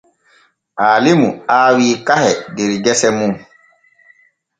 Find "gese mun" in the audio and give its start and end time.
2.83-3.33